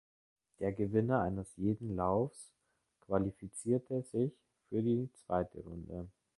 [0.57, 2.49] Der Gewinner eines jeden Laufs
[3.05, 4.33] qualifizierte sich
[4.67, 6.07] für die zweite Runde.